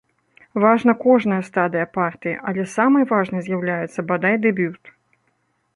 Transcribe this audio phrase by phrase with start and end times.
[0.61, 4.83] Важная кожная стадыя партыі, але самай важнай з'яўляецца, бадай, дэбют.